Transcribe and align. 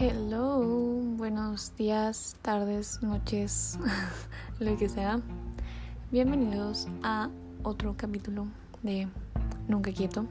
Hello, 0.00 0.60
buenos 1.16 1.74
días, 1.74 2.36
tardes, 2.40 3.02
noches, 3.02 3.80
lo 4.60 4.76
que 4.76 4.88
sea. 4.88 5.20
Bienvenidos 6.12 6.86
a 7.02 7.30
otro 7.64 7.96
capítulo 7.96 8.46
de 8.84 9.08
Nunca 9.66 9.90
Quieto. 9.90 10.24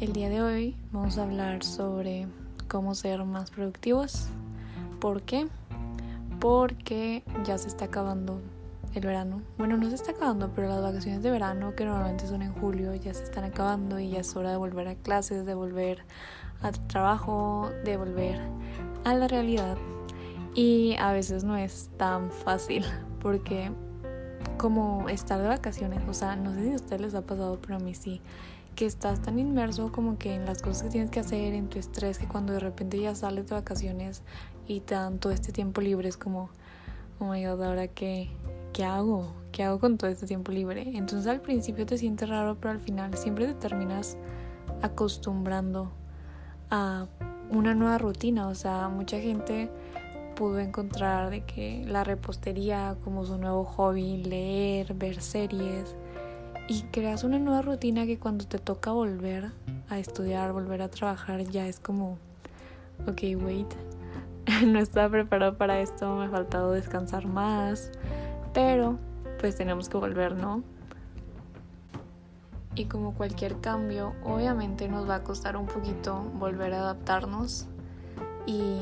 El 0.00 0.12
día 0.12 0.28
de 0.28 0.40
hoy 0.40 0.76
vamos 0.92 1.18
a 1.18 1.24
hablar 1.24 1.64
sobre 1.64 2.28
cómo 2.68 2.94
ser 2.94 3.24
más 3.24 3.50
productivos. 3.50 4.28
¿Por 5.00 5.22
qué? 5.22 5.48
Porque 6.38 7.24
ya 7.44 7.58
se 7.58 7.66
está 7.66 7.86
acabando 7.86 8.40
el 8.94 9.04
verano. 9.04 9.42
Bueno, 9.58 9.76
no 9.76 9.88
se 9.88 9.96
está 9.96 10.12
acabando, 10.12 10.50
pero 10.54 10.68
las 10.68 10.82
vacaciones 10.82 11.22
de 11.22 11.30
verano, 11.30 11.74
que 11.74 11.84
normalmente 11.84 12.26
son 12.26 12.42
en 12.42 12.52
julio, 12.52 12.94
ya 12.94 13.12
se 13.12 13.24
están 13.24 13.44
acabando 13.44 13.98
y 13.98 14.10
ya 14.10 14.20
es 14.20 14.36
hora 14.36 14.50
de 14.50 14.56
volver 14.56 14.88
a 14.88 14.94
clases, 14.94 15.44
de 15.44 15.54
volver 15.54 16.04
a 16.62 16.72
trabajo, 16.72 17.70
de 17.84 17.96
volver 17.96 18.40
a 19.04 19.14
la 19.14 19.28
realidad. 19.28 19.76
Y 20.54 20.94
a 21.00 21.12
veces 21.12 21.42
no 21.44 21.56
es 21.56 21.90
tan 21.96 22.30
fácil 22.30 22.84
porque 23.20 23.72
como 24.56 25.08
estar 25.08 25.40
de 25.40 25.48
vacaciones, 25.48 26.02
o 26.08 26.14
sea, 26.14 26.36
no 26.36 26.54
sé 26.54 26.62
si 26.62 26.72
a 26.72 26.76
ustedes 26.76 27.00
les 27.00 27.14
ha 27.14 27.22
pasado, 27.22 27.58
pero 27.60 27.76
a 27.76 27.78
mí 27.80 27.94
sí, 27.94 28.20
que 28.74 28.86
estás 28.86 29.20
tan 29.20 29.38
inmerso 29.38 29.90
como 29.92 30.18
que 30.18 30.34
en 30.34 30.46
las 30.46 30.62
cosas 30.62 30.84
que 30.84 30.90
tienes 30.90 31.10
que 31.10 31.20
hacer, 31.20 31.54
en 31.54 31.68
tu 31.68 31.78
estrés, 31.78 32.18
que 32.18 32.26
cuando 32.26 32.52
de 32.52 32.60
repente 32.60 32.98
ya 33.00 33.14
sales 33.14 33.48
de 33.48 33.54
vacaciones 33.54 34.22
y 34.66 34.80
todo 34.80 35.32
este 35.32 35.52
tiempo 35.52 35.80
libre, 35.80 36.08
es 36.08 36.16
como, 36.16 36.50
oh 37.18 37.26
my 37.26 37.44
god, 37.44 37.62
ahora 37.62 37.88
qué, 37.88 38.30
qué 38.74 38.84
hago, 38.84 39.32
qué 39.52 39.62
hago 39.62 39.78
con 39.78 39.96
todo 39.96 40.10
este 40.10 40.26
tiempo 40.26 40.52
libre. 40.52 40.82
Entonces 40.94 41.26
al 41.26 41.40
principio 41.40 41.86
te 41.86 41.96
sientes 41.96 42.28
raro, 42.28 42.56
pero 42.60 42.72
al 42.72 42.80
final 42.80 43.16
siempre 43.16 43.46
te 43.46 43.54
terminas 43.54 44.18
acostumbrando 44.82 45.92
a 46.70 47.06
una 47.50 47.74
nueva 47.74 47.96
rutina. 47.96 48.48
O 48.48 48.54
sea, 48.54 48.88
mucha 48.88 49.18
gente 49.20 49.70
pudo 50.34 50.58
encontrar 50.58 51.30
de 51.30 51.44
que 51.44 51.84
la 51.86 52.02
repostería 52.02 52.96
como 53.04 53.24
su 53.24 53.38
nuevo 53.38 53.64
hobby, 53.64 54.18
leer, 54.24 54.92
ver 54.94 55.22
series 55.22 55.94
y 56.68 56.82
creas 56.90 57.22
una 57.22 57.38
nueva 57.38 57.62
rutina 57.62 58.06
que 58.06 58.18
cuando 58.18 58.44
te 58.46 58.58
toca 58.58 58.90
volver 58.90 59.52
a 59.88 59.98
estudiar, 60.00 60.52
volver 60.52 60.82
a 60.82 60.88
trabajar 60.88 61.44
ya 61.44 61.68
es 61.68 61.78
como, 61.78 62.18
ok, 63.06 63.22
wait, 63.40 63.72
no 64.66 64.80
estaba 64.80 65.08
preparado 65.10 65.56
para 65.56 65.80
esto, 65.80 66.16
me 66.16 66.24
ha 66.24 66.30
faltado 66.30 66.72
descansar 66.72 67.26
más, 67.26 67.92
pero 68.54 68.98
pues 69.38 69.56
tenemos 69.56 69.90
que 69.90 69.98
volver, 69.98 70.34
¿no? 70.34 70.62
y 72.76 72.86
como 72.86 73.14
cualquier 73.14 73.60
cambio, 73.60 74.14
obviamente 74.24 74.88
nos 74.88 75.08
va 75.08 75.16
a 75.16 75.22
costar 75.22 75.56
un 75.56 75.66
poquito 75.66 76.22
volver 76.34 76.74
a 76.74 76.80
adaptarnos 76.80 77.66
y 78.46 78.78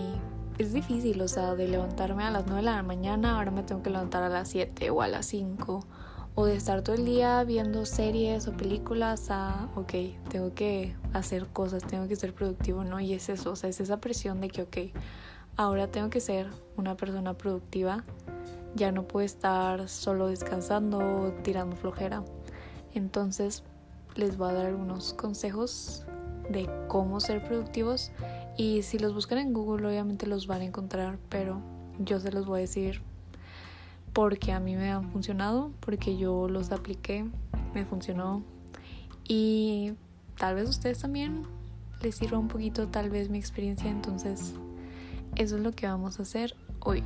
es 0.59 0.73
difícil, 0.73 1.21
o 1.21 1.29
sea, 1.29 1.55
de 1.55 1.69
levantarme 1.69 2.25
a 2.25 2.31
las 2.31 2.47
9 2.47 2.61
de 2.61 2.67
la 2.67 2.83
mañana, 2.83 3.37
ahora 3.37 3.51
me 3.51 3.63
tengo 3.63 3.83
que 3.83 3.91
levantar 3.91 4.23
a 4.23 4.29
las 4.29 4.49
7 4.49 4.91
o 4.91 5.03
a 5.03 5.09
las 5.09 5.27
5 5.27 5.85
o 6.35 6.47
de 6.47 6.57
estar 6.57 6.81
todo 6.83 6.97
el 6.97 7.05
día 7.05 7.45
viendo 7.45 7.85
series 7.85 8.49
o 8.49 8.53
películas 8.53 9.31
a, 9.31 9.69
ok, 9.77 9.93
tengo 10.31 10.55
que 10.55 10.97
hacer 11.13 11.47
cosas, 11.49 11.85
tengo 11.85 12.09
que 12.09 12.17
ser 12.17 12.35
productivo, 12.35 12.85
¿no? 12.85 13.01
Y 13.01 13.13
es 13.13 13.29
eso, 13.29 13.53
o 13.53 13.57
sea, 13.57 13.69
es 13.69 13.81
esa 13.81 14.01
presión 14.01 14.41
de 14.41 14.49
que, 14.49 14.63
ok, 14.63 14.77
ahora 15.57 15.89
tengo 15.89 16.09
que 16.09 16.21
ser 16.21 16.49
una 16.77 16.97
persona 16.97 17.35
productiva, 17.35 18.05
ya 18.75 18.93
no 18.93 19.07
puedo 19.07 19.25
estar 19.25 19.89
solo 19.89 20.29
descansando 20.29 21.35
tirando 21.43 21.77
flojera. 21.77 22.25
Entonces, 22.95 23.65
les 24.15 24.37
voy 24.37 24.51
a 24.51 24.55
dar 24.55 24.67
algunos 24.67 25.15
consejos 25.15 26.07
de 26.51 26.69
cómo 26.89 27.21
ser 27.21 27.43
productivos 27.45 28.13
y 28.57 28.83
si 28.83 28.99
los 28.99 29.15
buscan 29.15 29.39
en 29.39 29.53
Google 29.53 29.89
obviamente 29.89 30.27
los 30.27 30.47
van 30.47 30.61
a 30.61 30.65
encontrar, 30.65 31.19
pero 31.29 31.61
yo 31.99 32.21
se 32.21 32.33
los 32.33 32.47
voy 32.47 32.59
a 32.59 32.61
decir 32.63 33.03
porque 34.13 34.53
a 34.53 34.61
mí 34.61 34.77
me 34.77 34.91
han 34.91 35.11
funcionado, 35.11 35.71
porque 35.81 36.19
yo 36.19 36.49
los 36.49 36.71
apliqué, 36.71 37.25
me 37.75 37.87
funcionó 37.87 38.43
y 39.27 39.95
tal 40.37 40.57
vez 40.57 40.67
a 40.67 40.71
ustedes 40.71 40.99
también 40.99 41.45
les 42.03 42.17
sirva 42.17 42.39
un 42.39 42.49
poquito 42.49 42.89
tal 42.89 43.09
vez 43.09 43.31
mi 43.31 43.39
experiencia, 43.39 43.89
entonces 43.89 44.55
eso 45.37 45.57
es 45.57 45.63
lo 45.63 45.73
que 45.73 45.87
vamos 45.87 46.19
a 46.19 46.23
hacer 46.23 46.55
hoy. 46.81 47.03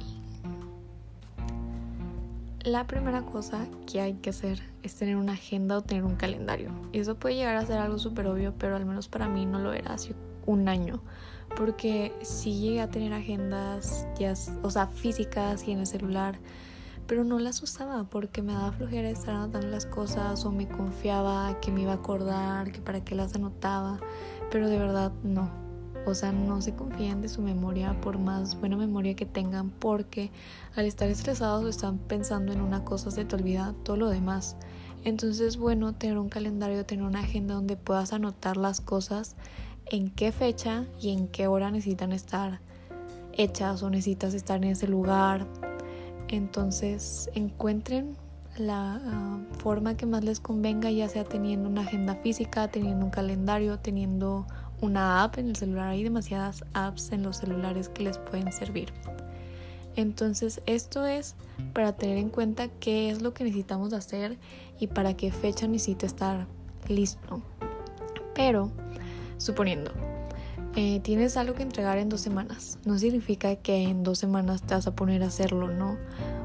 La 2.66 2.84
primera 2.88 3.22
cosa 3.22 3.68
que 3.86 4.00
hay 4.00 4.14
que 4.14 4.30
hacer 4.30 4.60
es 4.82 4.96
tener 4.96 5.14
una 5.14 5.34
agenda 5.34 5.78
o 5.78 5.82
tener 5.82 6.02
un 6.02 6.16
calendario. 6.16 6.72
Y 6.90 6.98
eso 6.98 7.14
puede 7.14 7.36
llegar 7.36 7.54
a 7.54 7.64
ser 7.64 7.78
algo 7.78 7.96
súper 7.96 8.26
obvio, 8.26 8.54
pero 8.58 8.74
al 8.74 8.84
menos 8.84 9.06
para 9.06 9.28
mí 9.28 9.46
no 9.46 9.60
lo 9.60 9.72
era 9.72 9.92
hace 9.92 10.16
un 10.46 10.68
año. 10.68 11.00
Porque 11.56 12.12
sí 12.22 12.58
llegué 12.58 12.80
a 12.80 12.90
tener 12.90 13.12
agendas, 13.12 14.08
ya, 14.18 14.34
o 14.64 14.70
sea, 14.72 14.88
físicas 14.88 15.68
y 15.68 15.70
en 15.70 15.78
el 15.78 15.86
celular, 15.86 16.40
pero 17.06 17.22
no 17.22 17.38
las 17.38 17.62
usaba 17.62 18.02
porque 18.02 18.42
me 18.42 18.52
daba 18.52 18.72
flojera 18.72 19.10
estar 19.10 19.36
anotando 19.36 19.68
las 19.68 19.86
cosas 19.86 20.44
o 20.44 20.50
me 20.50 20.66
confiaba 20.66 21.60
que 21.60 21.70
me 21.70 21.82
iba 21.82 21.92
a 21.92 21.96
acordar, 21.96 22.72
que 22.72 22.80
para 22.80 23.04
qué 23.04 23.14
las 23.14 23.32
anotaba, 23.36 24.00
pero 24.50 24.68
de 24.68 24.76
verdad 24.76 25.12
no 25.22 25.65
o 26.06 26.14
sea, 26.14 26.30
no 26.30 26.62
se 26.62 26.74
confíen 26.74 27.20
de 27.20 27.28
su 27.28 27.42
memoria 27.42 28.00
por 28.00 28.18
más 28.18 28.58
buena 28.60 28.76
memoria 28.76 29.14
que 29.14 29.26
tengan 29.26 29.70
porque 29.70 30.30
al 30.76 30.86
estar 30.86 31.08
estresados 31.08 31.64
o 31.64 31.68
están 31.68 31.98
pensando 31.98 32.52
en 32.52 32.60
una 32.60 32.84
cosa 32.84 33.10
se 33.10 33.24
te 33.24 33.34
olvida 33.34 33.74
todo 33.82 33.96
lo 33.96 34.08
demás. 34.08 34.56
Entonces 35.04 35.40
es 35.40 35.56
bueno 35.56 35.94
tener 35.94 36.18
un 36.18 36.28
calendario, 36.28 36.86
tener 36.86 37.04
una 37.04 37.20
agenda 37.20 37.54
donde 37.54 37.76
puedas 37.76 38.12
anotar 38.12 38.56
las 38.56 38.80
cosas 38.80 39.36
en 39.86 40.10
qué 40.10 40.32
fecha 40.32 40.84
y 41.00 41.10
en 41.10 41.28
qué 41.28 41.48
hora 41.48 41.70
necesitan 41.70 42.12
estar 42.12 42.60
hechas 43.32 43.82
o 43.82 43.90
necesitas 43.90 44.34
estar 44.34 44.58
en 44.58 44.70
ese 44.70 44.88
lugar. 44.88 45.46
Entonces 46.28 47.30
encuentren 47.34 48.16
la 48.58 49.00
ah, 49.04 49.38
forma 49.58 49.96
que 49.96 50.06
más 50.06 50.24
les 50.24 50.40
convenga, 50.40 50.90
ya 50.90 51.08
sea 51.08 51.24
teniendo 51.24 51.68
una 51.68 51.82
agenda 51.82 52.14
física, 52.16 52.68
teniendo 52.68 53.04
un 53.04 53.10
calendario, 53.10 53.78
teniendo 53.78 54.46
una 54.80 55.22
app 55.22 55.38
en 55.38 55.48
el 55.48 55.56
celular. 55.56 55.88
Hay 55.88 56.02
demasiadas 56.02 56.64
apps 56.74 57.12
en 57.12 57.22
los 57.22 57.38
celulares 57.38 57.88
que 57.88 58.02
les 58.02 58.18
pueden 58.18 58.52
servir. 58.52 58.92
Entonces 59.96 60.60
esto 60.66 61.06
es 61.06 61.34
para 61.72 61.96
tener 61.96 62.18
en 62.18 62.28
cuenta 62.28 62.68
qué 62.68 63.10
es 63.10 63.22
lo 63.22 63.32
que 63.32 63.44
necesitamos 63.44 63.92
hacer 63.94 64.36
y 64.78 64.88
para 64.88 65.14
qué 65.16 65.32
fecha 65.32 65.66
necesita 65.66 66.06
estar 66.06 66.46
listo. 66.88 67.40
Pero, 68.34 68.70
suponiendo, 69.38 69.90
eh, 70.74 71.00
tienes 71.00 71.38
algo 71.38 71.54
que 71.54 71.62
entregar 71.62 71.96
en 71.96 72.10
dos 72.10 72.20
semanas, 72.20 72.78
no 72.84 72.98
significa 72.98 73.56
que 73.56 73.84
en 73.84 74.02
dos 74.02 74.18
semanas 74.18 74.62
te 74.62 74.74
vas 74.74 74.86
a 74.86 74.94
poner 74.94 75.22
a 75.22 75.28
hacerlo, 75.28 75.68
¿no? 75.68 75.96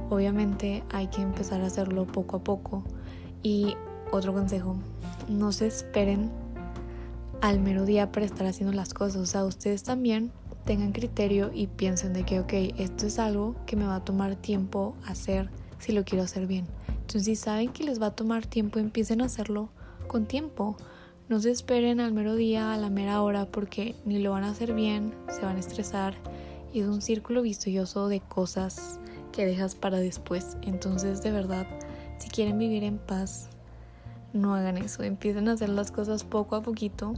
Obviamente 0.10 0.84
hay 0.90 1.08
que 1.08 1.22
empezar 1.22 1.62
a 1.62 1.66
hacerlo 1.66 2.06
poco 2.06 2.38
a 2.38 2.44
poco. 2.44 2.84
Y 3.44 3.76
otro 4.12 4.34
consejo, 4.34 4.78
no 5.28 5.52
se 5.52 5.68
esperen 5.68 6.32
al 7.42 7.60
mero 7.60 7.86
día 7.86 8.12
para 8.12 8.26
estar 8.26 8.48
haciendo 8.48 8.74
las 8.74 8.94
cosas. 8.94 9.18
O 9.18 9.26
sea, 9.26 9.44
ustedes 9.44 9.84
también 9.84 10.32
tengan 10.66 10.92
criterio 10.92 11.52
y 11.54 11.68
piensen 11.68 12.14
de 12.14 12.24
que, 12.24 12.40
ok, 12.40 12.54
esto 12.78 13.08
es 13.08 13.20
algo 13.20 13.56
que 13.66 13.76
me 13.76 13.86
va 13.86 13.96
a 13.96 14.06
tomar 14.06 14.36
tiempo 14.36 14.96
hacer 15.06 15.50
si 15.80 15.92
lo 15.92 16.06
quiero 16.06 16.24
hacer 16.24 16.46
bien. 16.46 16.66
Entonces, 16.88 17.26
si 17.26 17.36
saben 17.36 17.70
que 17.70 17.84
les 17.84 18.02
va 18.02 18.08
a 18.08 18.16
tomar 18.16 18.46
tiempo, 18.46 18.80
empiecen 18.80 19.22
a 19.22 19.26
hacerlo 19.26 19.70
con 20.08 20.28
tiempo. 20.28 20.78
No 21.30 21.40
se 21.40 21.50
esperen 21.50 22.00
al 22.00 22.14
mero 22.14 22.36
día, 22.36 22.74
a 22.74 22.78
la 22.78 22.90
mera 22.90 23.22
hora, 23.22 23.46
porque 23.46 23.96
ni 24.06 24.20
lo 24.20 24.32
van 24.32 24.44
a 24.44 24.52
hacer 24.52 24.74
bien, 24.74 25.14
se 25.30 25.42
van 25.42 25.56
a 25.56 25.60
estresar 25.60 26.14
y 26.74 26.82
es 26.82 26.88
un 26.88 27.02
círculo 27.02 27.42
vicioso 27.42 28.08
de 28.08 28.20
cosas 28.20 29.00
que 29.32 29.46
dejas 29.46 29.76
para 29.76 30.00
después. 30.00 30.58
Entonces, 30.62 31.24
de 31.24 31.32
verdad, 31.32 31.66
si 32.20 32.30
quieren 32.30 32.60
vivir 32.60 32.84
en 32.84 32.98
paz, 32.98 33.50
no 34.34 34.54
hagan 34.56 34.78
eso. 34.78 35.04
Empiecen 35.04 35.48
a 35.48 35.54
hacer 35.54 35.70
las 35.70 35.92
cosas 35.92 36.24
poco 36.24 36.56
a 36.56 36.62
poquito 36.62 37.14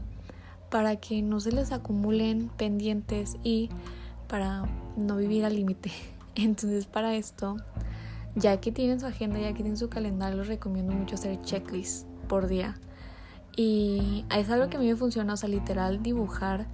para 0.74 0.96
que 0.96 1.22
no 1.22 1.40
se 1.40 1.52
les 1.52 1.72
acumulen 1.72 2.50
pendientes 2.58 3.38
y 3.44 3.70
para 4.28 4.64
no 4.98 5.18
vivir 5.18 5.46
al 5.46 5.56
límite. 5.56 5.92
Entonces 6.36 6.88
para 6.88 7.14
esto, 7.14 7.58
ya 8.34 8.60
que 8.60 8.72
tienen 8.72 9.00
su 9.00 9.06
agenda, 9.06 9.40
ya 9.40 9.50
que 9.50 9.62
tienen 9.62 9.78
su 9.78 9.88
calendario, 9.88 10.40
les 10.40 10.48
recomiendo 10.48 10.92
mucho 10.92 11.14
hacer 11.14 11.40
checklists 11.44 12.08
por 12.28 12.48
día. 12.48 12.74
Y 13.56 14.26
es 14.36 14.50
algo 14.50 14.68
que 14.68 14.78
a 14.78 14.80
mí 14.80 14.88
me 14.88 14.96
funciona, 14.96 15.34
o 15.34 15.38
sea, 15.38 15.48
literal 15.48 16.02
dibujar 16.02 16.66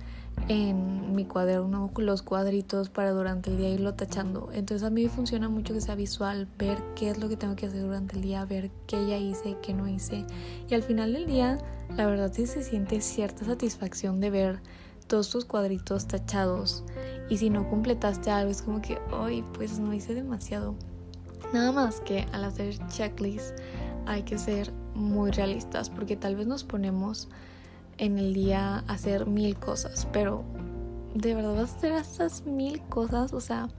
en 0.48 1.16
mi 1.16 1.26
cuaderno 1.26 1.92
los 1.98 2.22
cuadritos 2.22 2.90
para 2.90 3.12
durante 3.12 3.50
el 3.50 3.58
día 3.58 3.70
irlo 3.70 3.94
tachando. 3.94 4.50
Entonces 4.54 4.86
a 4.88 4.90
mí 4.90 5.08
funciona 5.08 5.50
mucho 5.50 5.74
que 5.74 5.82
sea 5.82 5.96
visual, 5.96 6.48
ver 6.58 6.78
qué 6.96 7.10
es 7.10 7.18
lo 7.18 7.30
que 7.30 7.38
tengo 7.38 7.56
que 7.56 7.66
hacer 7.66 7.82
durante 7.82 8.16
el 8.16 8.22
día, 8.22 8.46
ver 8.46 8.72
qué 8.88 9.08
ya 9.08 9.18
hice, 9.18 9.58
qué 9.62 9.74
no 9.74 9.88
hice. 9.88 10.26
Y 10.70 10.74
al 10.74 10.84
final 10.84 11.14
del 11.14 11.26
día, 11.26 11.58
la 11.96 12.06
verdad 12.06 12.32
sí 12.34 12.46
se 12.48 12.64
siente 12.64 13.02
cierta 13.02 13.46
satisfacción 13.46 14.20
de 14.20 14.30
ver 14.30 14.62
todos 15.08 15.30
tus 15.30 15.46
cuadritos 15.46 16.08
tachados. 16.08 16.84
Y 17.30 17.38
si 17.38 17.50
no 17.50 17.70
completaste 17.70 18.32
algo, 18.32 18.52
es 18.52 18.62
como 18.62 18.82
que, 18.82 18.98
hoy 19.12 19.44
pues 19.54 19.80
no 19.80 19.94
hice 19.94 20.14
demasiado. 20.14 20.76
Nada 21.54 21.72
más 21.72 22.00
que 22.02 22.28
al 22.32 22.46
hacer 22.46 22.78
checklists 22.90 23.56
hay 24.06 24.24
que 24.24 24.38
ser 24.38 24.72
muy 24.94 25.32
realistas 25.32 25.90
porque 25.90 26.16
tal 26.16 26.36
vez 26.36 26.48
nos 26.48 26.64
ponemos 26.64 27.28
en 28.00 28.18
el 28.18 28.34
día 28.34 28.84
hacer 28.88 29.28
mil 29.28 29.58
cosas, 29.58 30.08
pero 30.12 30.44
de 31.14 31.36
verdad 31.36 31.56
vas 31.56 31.74
a 31.74 31.78
hacer 31.78 31.92
estas 31.92 32.46
mil 32.46 32.82
cosas. 32.82 33.34
O 33.34 33.42
sea, 33.42 33.70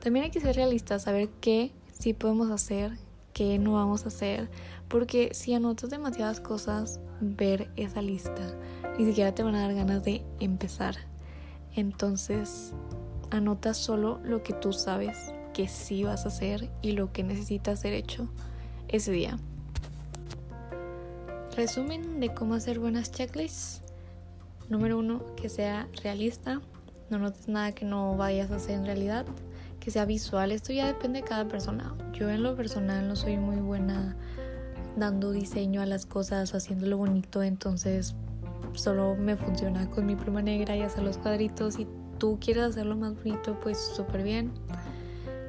también 0.00 0.24
hay 0.24 0.30
que 0.30 0.40
ser 0.40 0.56
realistas, 0.56 1.04
saber 1.04 1.28
qué 1.40 1.72
sí 1.92 2.12
podemos 2.12 2.50
hacer, 2.50 2.98
qué 3.32 3.58
no 3.58 3.74
vamos 3.74 4.04
a 4.04 4.08
hacer. 4.08 4.50
Porque 4.88 5.30
si 5.32 5.54
anotas 5.54 5.90
demasiadas 5.90 6.40
cosas, 6.40 7.00
ver 7.20 7.70
esa 7.76 8.02
lista, 8.02 8.56
ni 8.98 9.06
siquiera 9.06 9.34
te 9.34 9.42
van 9.42 9.54
a 9.54 9.62
dar 9.62 9.74
ganas 9.74 10.02
de 10.02 10.24
empezar. 10.40 10.96
Entonces, 11.74 12.72
anota 13.30 13.74
solo 13.74 14.20
lo 14.24 14.42
que 14.42 14.54
tú 14.54 14.72
sabes 14.72 15.32
que 15.52 15.68
sí 15.68 16.04
vas 16.04 16.24
a 16.24 16.28
hacer 16.28 16.70
y 16.82 16.92
lo 16.92 17.12
que 17.12 17.22
necesitas 17.22 17.80
ser 17.80 17.92
hecho 17.92 18.28
ese 18.88 19.12
día. 19.12 19.38
Resumen 21.58 22.20
de 22.20 22.32
cómo 22.32 22.54
hacer 22.54 22.78
buenas 22.78 23.10
checklists. 23.10 23.82
Número 24.68 24.96
uno, 24.96 25.34
que 25.34 25.48
sea 25.48 25.88
realista. 26.04 26.60
No 27.10 27.18
notes 27.18 27.48
nada 27.48 27.72
que 27.72 27.84
no 27.84 28.16
vayas 28.16 28.52
a 28.52 28.54
hacer 28.54 28.76
en 28.76 28.86
realidad. 28.86 29.26
Que 29.80 29.90
sea 29.90 30.04
visual. 30.04 30.52
Esto 30.52 30.72
ya 30.72 30.86
depende 30.86 31.20
de 31.20 31.26
cada 31.26 31.48
persona. 31.48 31.96
Yo 32.12 32.30
en 32.30 32.44
lo 32.44 32.54
personal 32.54 33.08
no 33.08 33.16
soy 33.16 33.38
muy 33.38 33.56
buena 33.56 34.14
dando 34.96 35.32
diseño 35.32 35.82
a 35.82 35.86
las 35.86 36.06
cosas 36.06 36.54
haciéndolo 36.54 36.96
bonito. 36.96 37.42
Entonces 37.42 38.14
solo 38.74 39.16
me 39.16 39.34
funciona 39.36 39.90
con 39.90 40.06
mi 40.06 40.14
pluma 40.14 40.42
negra 40.42 40.76
y 40.76 40.82
hacer 40.82 41.02
los 41.02 41.18
cuadritos. 41.18 41.74
Si 41.74 41.88
tú 42.18 42.38
quieres 42.40 42.62
hacerlo 42.62 42.96
más 42.96 43.16
bonito, 43.16 43.58
pues 43.58 43.78
súper 43.96 44.22
bien. 44.22 44.52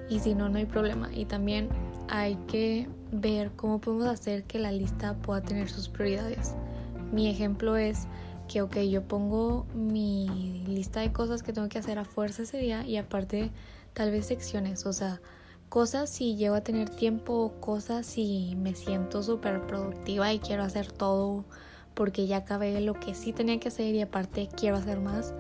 Y 0.10 0.22
si 0.22 0.34
no, 0.34 0.50
no 0.50 0.58
hay 0.58 0.66
problema. 0.66 1.14
Y 1.14 1.26
también 1.26 1.70
hay 2.08 2.36
que 2.48 2.90
ver 3.12 3.52
cómo 3.52 3.80
podemos 3.80 4.08
hacer 4.08 4.44
que 4.44 4.60
la 4.60 4.72
lista 4.72 5.16
pueda 5.16 5.42
tener 5.42 5.70
sus 5.70 5.90
prioridades. 5.90 6.56
Mi 7.12 7.30
ejemplo 7.30 7.78
es 7.78 8.08
que, 8.48 8.62
ok, 8.62 8.78
yo 8.80 9.04
pongo 9.04 9.66
mi 9.74 10.64
lista 10.68 11.02
de 11.02 11.12
cosas 11.12 11.44
que 11.44 11.54
tengo 11.54 11.70
que 11.70 11.80
hacer 11.80 12.00
a 12.00 12.06
fuerza 12.06 12.44
ese 12.44 12.58
día 12.58 12.86
y 12.86 12.98
aparte 12.98 13.52
tal 13.94 14.12
vez 14.12 14.28
secciones, 14.28 14.86
o 14.86 14.94
sea, 14.94 15.22
cosas 15.70 16.10
si 16.10 16.36
llego 16.36 16.56
a 16.56 16.62
tener 16.62 16.90
tiempo, 16.90 17.54
cosas 17.60 18.06
si 18.06 18.56
me 18.58 18.74
siento 18.76 19.22
súper 19.24 19.66
productiva 19.68 20.34
y 20.34 20.40
quiero 20.40 20.64
hacer 20.64 20.92
todo 20.92 21.46
porque 21.94 22.28
ya 22.28 22.38
acabé 22.38 22.80
lo 22.82 22.94
que 22.94 23.14
sí 23.14 23.34
tenía 23.34 23.60
que 23.60 23.68
hacer 23.68 23.94
y 23.94 24.02
aparte 24.02 24.50
quiero 24.56 24.78
hacer 24.78 25.00
más, 25.00 25.34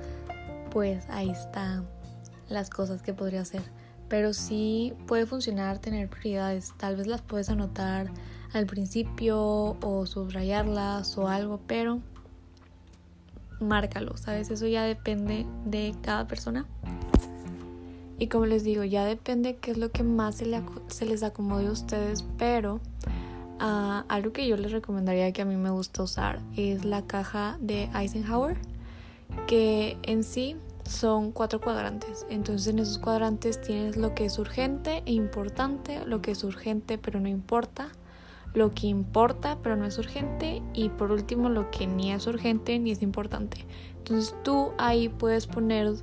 pues 0.71 1.05
ahí 1.09 1.29
está 1.29 1.83
las 2.47 2.69
cosas 2.69 3.01
que 3.01 3.13
podría 3.13 3.41
hacer. 3.41 3.61
Pero 4.09 4.33
sí 4.33 4.93
puede 5.07 5.25
funcionar 5.25 5.79
tener 5.79 6.09
prioridades, 6.09 6.73
tal 6.77 6.95
vez 6.97 7.07
las 7.07 7.21
puedes 7.21 7.49
anotar 7.49 8.11
al 8.53 8.65
principio 8.65 9.77
o 9.81 10.05
subrayarlas 10.05 11.17
o 11.17 11.27
algo, 11.27 11.59
pero 11.67 12.01
márcalo, 13.59 14.17
¿sabes? 14.17 14.49
Eso 14.49 14.67
ya 14.67 14.83
depende 14.83 15.45
de 15.65 15.93
cada 16.01 16.27
persona. 16.27 16.65
Y 18.17 18.27
como 18.27 18.45
les 18.45 18.63
digo, 18.63 18.83
ya 18.83 19.05
depende 19.05 19.55
qué 19.57 19.71
es 19.71 19.77
lo 19.77 19.91
que 19.91 20.03
más 20.03 20.35
se, 20.35 21.05
les 21.05 21.23
acomode 21.23 21.67
a 21.67 21.71
ustedes, 21.71 22.25
pero 22.37 22.81
ah, 23.59 24.03
algo 24.09 24.33
que 24.33 24.45
yo 24.47 24.57
les 24.57 24.73
recomendaría 24.73 25.31
que 25.31 25.41
a 25.41 25.45
mí 25.45 25.55
me 25.55 25.69
gusta 25.69 26.03
usar 26.03 26.41
es 26.57 26.83
la 26.83 27.03
caja 27.03 27.57
de 27.61 27.89
Eisenhower, 27.95 28.57
que 29.47 29.97
en 30.03 30.25
sí 30.25 30.57
son 30.89 31.31
cuatro 31.31 31.61
cuadrantes. 31.61 32.25
Entonces 32.29 32.67
en 32.67 32.79
esos 32.79 32.97
cuadrantes 32.97 33.61
tienes 33.61 33.95
lo 33.95 34.15
que 34.15 34.25
es 34.25 34.39
urgente 34.39 35.03
e 35.05 35.13
importante, 35.13 36.05
lo 36.05 36.21
que 36.21 36.31
es 36.31 36.43
urgente 36.43 36.97
pero 36.97 37.19
no 37.19 37.29
importa, 37.29 37.89
lo 38.53 38.71
que 38.71 38.87
importa 38.87 39.59
pero 39.61 39.75
no 39.75 39.85
es 39.85 39.97
urgente 39.97 40.61
y 40.73 40.89
por 40.89 41.11
último 41.11 41.49
lo 41.49 41.69
que 41.69 41.85
ni 41.87 42.11
es 42.11 42.25
urgente 42.27 42.79
ni 42.79 42.91
es 42.91 43.01
importante. 43.01 43.65
Entonces 43.97 44.35
tú 44.43 44.71
ahí 44.77 45.09
puedes 45.09 45.45
poner 45.45 45.93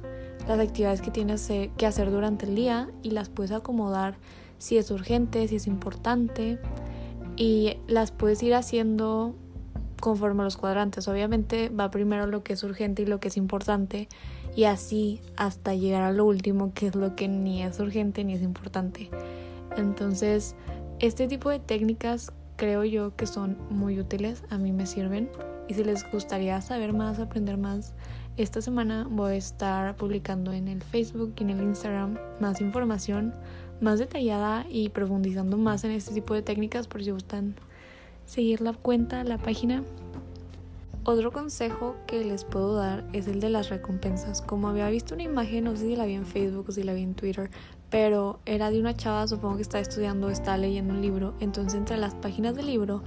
las 0.47 0.61
actividades 0.61 1.03
que 1.03 1.11
tienes 1.11 1.51
que 1.77 1.87
hacer 1.87 2.11
durante 2.11 2.47
el 2.47 2.55
día 2.55 2.89
y 3.03 3.11
las 3.11 3.29
puedes 3.29 3.51
acomodar 3.51 4.17
si 4.59 4.79
es 4.79 4.91
urgente, 4.91 5.49
si 5.49 5.57
es 5.57 5.67
importante 5.67 6.61
y 7.37 7.77
las 7.89 8.13
puedes 8.13 8.43
ir 8.43 8.55
haciendo 8.55 9.35
conforme 10.01 10.43
a 10.43 10.45
los 10.45 10.57
cuadrantes. 10.57 11.09
Obviamente 11.09 11.69
va 11.69 11.91
primero 11.91 12.27
lo 12.27 12.45
que 12.45 12.53
es 12.53 12.63
urgente 12.63 13.03
y 13.03 13.07
lo 13.07 13.19
que 13.19 13.29
es 13.29 13.37
importante 13.37 14.09
y 14.57 14.65
así 14.65 15.21
hasta 15.37 15.75
llegar 15.75 16.03
a 16.03 16.13
lo 16.13 16.25
último 16.25 16.73
que 16.75 16.89
es 16.89 16.97
lo 16.97 17.15
que 17.15 17.29
ni 17.29 17.63
es 17.63 17.79
urgente 17.79 18.25
ni 18.25 18.33
es 18.33 18.43
importante. 18.43 19.11
Entonces 19.77 20.57
este 20.99 21.29
tipo 21.29 21.51
de 21.51 21.61
técnicas 21.61 22.33
creo 22.57 22.83
yo 22.85 23.15
que 23.15 23.27
son 23.27 23.59
muy 23.71 24.01
útiles, 24.01 24.43
a 24.51 24.59
mí 24.59 24.73
me 24.73 24.87
sirven 24.87 25.31
y 25.69 25.75
si 25.75 25.85
les 25.85 26.11
gustaría 26.11 26.61
saber 26.63 26.93
más, 26.93 27.19
aprender 27.19 27.59
más, 27.59 27.93
esta 28.37 28.63
semana 28.63 29.07
voy 29.11 29.33
a 29.33 29.37
estar 29.37 29.97
publicando 29.97 30.53
en 30.53 30.69
el 30.69 30.83
Facebook 30.83 31.35
y 31.39 31.43
en 31.43 31.51
el 31.51 31.63
Instagram 31.63 32.19
más 32.41 32.61
información 32.61 33.35
más 33.81 33.99
detallada 33.99 34.67
y 34.71 34.89
profundizando 34.89 35.57
más 35.57 35.85
en 35.85 35.91
este 35.91 36.15
tipo 36.15 36.35
de 36.35 36.43
técnicas 36.43 36.89
por 36.89 37.05
si 37.05 37.11
gustan 37.11 37.55
seguir 38.25 38.61
la 38.61 38.73
cuenta, 38.73 39.23
la 39.25 39.39
página. 39.39 39.83
Otro 41.09 41.31
consejo 41.31 41.95
que 42.09 42.25
les 42.25 42.43
puedo 42.43 42.75
dar 42.75 43.05
es 43.13 43.29
el 43.29 43.39
de 43.39 43.49
las 43.49 43.69
recompensas. 43.69 44.43
Como 44.43 44.67
había 44.67 44.89
visto 44.89 45.15
una 45.15 45.23
imagen, 45.23 45.63
no 45.63 45.77
sé 45.77 45.87
si 45.87 45.95
la 45.95 46.05
vi 46.05 46.15
en 46.15 46.27
Facebook 46.27 46.65
o 46.69 46.73
si 46.73 46.83
la 46.83 46.95
vi 46.95 47.05
en 47.05 47.15
Twitter, 47.15 47.49
pero 47.91 48.41
era 48.45 48.73
de 48.73 48.81
una 48.81 48.97
chava, 48.97 49.29
supongo 49.29 49.55
que 49.55 49.63
está 49.63 49.79
estudiando, 49.79 50.31
está 50.31 50.57
leyendo 50.57 50.95
un 50.95 51.01
libro, 51.01 51.35
entonces 51.39 51.75
entre 51.75 51.97
las 51.97 52.17
páginas 52.17 52.57
del 52.57 52.67
libro 52.67 53.05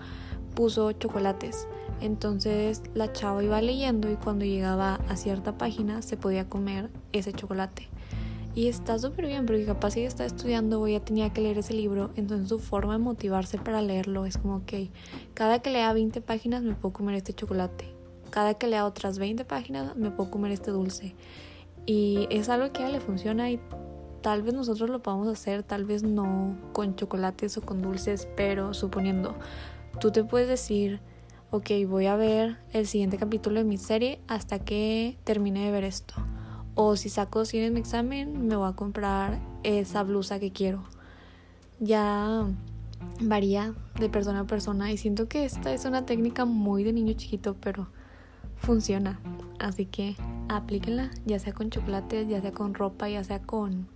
puso 0.56 0.94
chocolates. 0.94 1.68
Entonces 2.00 2.84
la 2.94 3.12
chava 3.12 3.44
iba 3.44 3.62
leyendo 3.62 4.10
y 4.10 4.16
cuando 4.16 4.46
llegaba 4.46 5.02
a 5.10 5.18
cierta 5.18 5.58
página 5.58 6.02
se 6.02 6.16
podía 6.16 6.48
comer 6.48 6.90
ese 7.12 7.34
chocolate. 7.34 7.90
Y 8.60 8.68
está 8.68 9.00
súper 9.00 9.26
bien 9.26 9.46
porque 9.46 9.64
capaz 9.64 9.92
si 9.92 10.02
está 10.02 10.26
estudiando 10.26 10.82
o 10.82 10.88
ya 10.90 11.00
tenía 11.00 11.32
que 11.32 11.40
leer 11.40 11.60
ese 11.60 11.74
libro, 11.74 12.12
entonces 12.18 12.50
su 12.50 12.60
forma 12.60 12.92
de 12.92 13.00
motivarse 13.00 13.58
para 13.58 13.82
leerlo 13.82 14.26
es 14.26 14.38
como, 14.38 14.58
ok, 14.58 14.74
cada 15.34 15.60
que 15.60 15.70
lea 15.70 15.94
20 15.94 16.20
páginas 16.20 16.62
me 16.62 16.76
puedo 16.76 16.92
comer 16.92 17.16
este 17.16 17.32
chocolate. 17.32 17.86
Cada 18.32 18.56
que 18.56 18.68
lea 18.68 18.86
otras 18.86 19.18
20 19.18 19.46
páginas 19.46 19.96
me 19.96 20.12
puedo 20.12 20.30
comer 20.30 20.52
este 20.52 20.72
dulce. 20.72 21.16
Y 21.86 22.28
es 22.32 22.50
algo 22.50 22.74
que 22.74 22.84
a 22.84 22.90
ella 22.90 22.98
le 22.98 23.00
funciona 23.00 23.50
y 23.50 23.62
tal 24.20 24.44
vez 24.44 24.54
nosotros 24.54 24.90
lo 24.90 25.02
podamos 25.02 25.30
hacer, 25.30 25.64
tal 25.64 25.86
vez 25.86 26.04
no 26.04 26.58
con 26.74 26.98
chocolates 26.98 27.58
o 27.58 27.62
con 27.62 27.82
dulces, 27.82 28.28
pero 28.36 28.74
suponiendo, 28.74 29.36
tú 30.02 30.12
te 30.12 30.26
puedes 30.26 30.50
decir, 30.50 31.00
ok, 31.52 31.70
voy 31.88 32.08
a 32.08 32.18
ver 32.18 32.58
el 32.74 32.88
siguiente 32.88 33.16
capítulo 33.16 33.60
de 33.60 33.64
mi 33.64 33.78
serie 33.78 34.20
hasta 34.28 34.60
que 34.60 35.18
termine 35.24 35.64
de 35.64 35.72
ver 35.72 35.86
esto. 35.86 36.16
O 36.82 36.96
si 36.96 37.10
saco 37.10 37.44
100 37.44 37.66
en 37.66 37.74
mi 37.74 37.82
examen, 37.82 38.48
me 38.48 38.56
voy 38.56 38.70
a 38.70 38.72
comprar 38.72 39.38
esa 39.64 40.02
blusa 40.04 40.40
que 40.40 40.54
quiero. 40.54 40.82
Ya 41.82 42.46
varía 43.20 43.74
de 44.00 44.08
persona 44.08 44.40
a 44.40 44.48
persona 44.48 44.90
y 44.90 44.96
siento 44.96 45.28
que 45.28 45.44
esta 45.44 45.74
es 45.74 45.84
una 45.84 46.06
técnica 46.06 46.46
muy 46.46 46.86
de 46.86 46.94
niño 46.94 47.12
chiquito, 47.18 47.58
pero 47.60 47.90
funciona. 48.56 49.20
Así 49.60 49.88
que 49.88 50.16
aplíquenla, 50.48 51.12
ya 51.26 51.38
sea 51.38 51.52
con 51.52 51.70
chocolates, 51.70 52.30
ya 52.30 52.40
sea 52.40 52.54
con 52.54 52.74
ropa, 52.74 53.10
ya 53.10 53.26
sea 53.26 53.42
con 53.42 53.90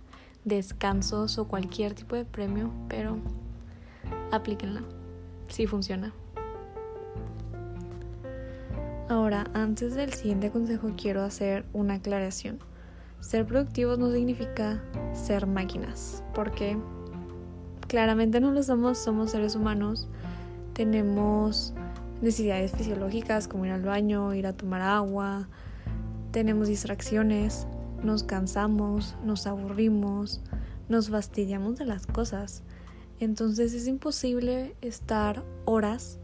descansos 0.44 1.38
o 1.38 1.48
cualquier 1.48 1.94
tipo 1.94 2.16
de 2.16 2.26
premio, 2.26 2.70
pero 2.90 3.16
aplíquenla. 4.30 4.82
Sí 5.48 5.66
funciona. 5.66 6.12
Ahora, 9.08 9.46
antes 9.54 9.94
del 9.94 10.12
siguiente 10.12 10.50
consejo 10.50 10.90
quiero 10.98 11.22
hacer 11.22 11.64
una 11.72 11.94
aclaración. 11.94 12.58
Ser 13.24 13.46
productivos 13.46 13.98
no 13.98 14.12
significa 14.12 14.82
ser 15.14 15.46
máquinas, 15.46 16.22
porque 16.34 16.76
claramente 17.88 18.38
no 18.38 18.52
lo 18.52 18.62
somos, 18.62 18.98
somos 18.98 19.30
seres 19.30 19.56
humanos, 19.56 20.08
tenemos 20.74 21.72
necesidades 22.20 22.72
fisiológicas 22.72 23.48
como 23.48 23.64
ir 23.64 23.72
al 23.72 23.82
baño, 23.82 24.34
ir 24.34 24.46
a 24.46 24.52
tomar 24.52 24.82
agua, 24.82 25.48
tenemos 26.32 26.68
distracciones, 26.68 27.66
nos 28.02 28.24
cansamos, 28.24 29.16
nos 29.24 29.46
aburrimos, 29.46 30.42
nos 30.90 31.08
fastidiamos 31.08 31.78
de 31.78 31.86
las 31.86 32.06
cosas. 32.06 32.62
Entonces 33.20 33.72
es 33.72 33.86
imposible 33.86 34.76
estar 34.82 35.42
horas 35.64 36.18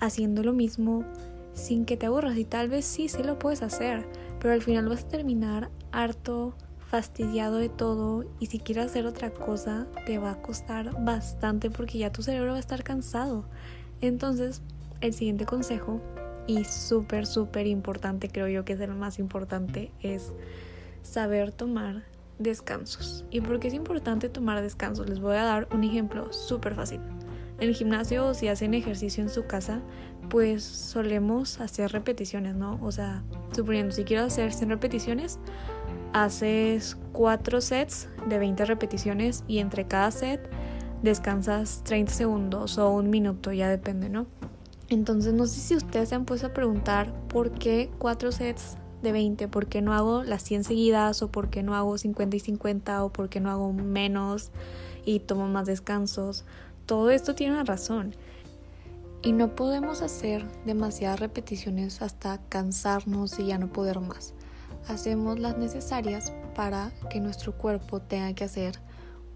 haciendo 0.00 0.42
lo 0.42 0.54
mismo 0.54 1.04
sin 1.52 1.84
que 1.84 1.98
te 1.98 2.06
aburras. 2.06 2.38
Y 2.38 2.46
tal 2.46 2.70
vez 2.70 2.86
sí, 2.86 3.10
sí 3.10 3.22
lo 3.22 3.38
puedes 3.38 3.60
hacer, 3.62 4.06
pero 4.40 4.54
al 4.54 4.62
final 4.62 4.88
vas 4.88 5.04
a 5.04 5.08
terminar 5.08 5.70
harto, 5.92 6.54
fastidiado 6.90 7.56
de 7.56 7.68
todo 7.68 8.24
y 8.40 8.46
si 8.46 8.58
quieres 8.58 8.86
hacer 8.86 9.06
otra 9.06 9.30
cosa 9.30 9.86
te 10.06 10.18
va 10.18 10.32
a 10.32 10.42
costar 10.42 11.04
bastante 11.04 11.70
porque 11.70 11.98
ya 11.98 12.12
tu 12.12 12.22
cerebro 12.22 12.52
va 12.52 12.56
a 12.56 12.60
estar 12.60 12.82
cansado. 12.82 13.44
Entonces, 14.00 14.62
el 15.00 15.12
siguiente 15.12 15.44
consejo 15.44 16.00
y 16.46 16.64
súper, 16.64 17.26
súper 17.26 17.66
importante, 17.66 18.28
creo 18.28 18.48
yo 18.48 18.64
que 18.64 18.72
es 18.72 18.80
el 18.80 18.94
más 18.94 19.18
importante, 19.18 19.92
es 20.00 20.32
saber 21.02 21.52
tomar 21.52 22.04
descansos. 22.38 23.24
¿Y 23.30 23.40
por 23.40 23.60
qué 23.60 23.68
es 23.68 23.74
importante 23.74 24.28
tomar 24.28 24.62
descansos? 24.62 25.08
Les 25.08 25.20
voy 25.20 25.36
a 25.36 25.44
dar 25.44 25.68
un 25.72 25.84
ejemplo 25.84 26.32
súper 26.32 26.74
fácil. 26.74 27.00
En 27.58 27.68
el 27.68 27.74
gimnasio 27.74 28.26
o 28.26 28.34
si 28.34 28.48
hacen 28.48 28.74
ejercicio 28.74 29.22
en 29.22 29.30
su 29.30 29.46
casa, 29.46 29.80
pues 30.30 30.62
solemos 30.62 31.60
hacer 31.60 31.90
repeticiones, 31.92 32.54
¿no? 32.54 32.78
O 32.82 32.92
sea, 32.92 33.24
suponiendo, 33.52 33.92
si 33.94 34.04
quiero 34.04 34.24
hacer 34.24 34.52
100 34.52 34.70
repeticiones, 34.70 35.38
haces 36.12 36.96
cuatro 37.12 37.60
sets 37.60 38.08
de 38.28 38.38
20 38.38 38.64
repeticiones 38.64 39.44
y 39.48 39.58
entre 39.58 39.86
cada 39.86 40.10
set 40.10 40.48
descansas 41.02 41.82
30 41.84 42.12
segundos 42.12 42.78
o 42.78 42.90
un 42.90 43.10
minuto, 43.10 43.52
ya 43.52 43.68
depende, 43.68 44.08
¿no? 44.08 44.26
Entonces 44.88 45.34
no 45.34 45.46
sé 45.46 45.60
si 45.60 45.76
ustedes 45.76 46.08
se 46.08 46.14
han 46.14 46.24
puesto 46.24 46.46
a 46.46 46.54
preguntar 46.54 47.12
por 47.28 47.50
qué 47.50 47.90
cuatro 47.98 48.32
sets 48.32 48.78
de 49.02 49.12
20, 49.12 49.48
por 49.48 49.66
qué 49.66 49.82
no 49.82 49.92
hago 49.92 50.22
las 50.24 50.42
100 50.42 50.64
seguidas 50.64 51.22
o 51.22 51.30
por 51.30 51.50
qué 51.50 51.62
no 51.62 51.74
hago 51.74 51.98
50 51.98 52.36
y 52.36 52.40
50 52.40 53.04
o 53.04 53.12
por 53.12 53.28
qué 53.28 53.40
no 53.40 53.50
hago 53.50 53.72
menos 53.72 54.50
y 55.04 55.20
tomo 55.20 55.46
más 55.46 55.66
descansos. 55.66 56.44
Todo 56.88 57.10
esto 57.10 57.34
tiene 57.34 57.52
una 57.52 57.64
razón. 57.64 58.14
Y 59.20 59.32
no 59.32 59.54
podemos 59.54 60.00
hacer 60.00 60.46
demasiadas 60.64 61.20
repeticiones 61.20 62.00
hasta 62.00 62.40
cansarnos 62.48 63.38
y 63.38 63.48
ya 63.48 63.58
no 63.58 63.70
poder 63.70 64.00
más. 64.00 64.32
Hacemos 64.88 65.38
las 65.38 65.58
necesarias 65.58 66.32
para 66.54 66.90
que 67.10 67.20
nuestro 67.20 67.58
cuerpo 67.58 68.00
tenga 68.00 68.32
que 68.32 68.44
hacer 68.44 68.78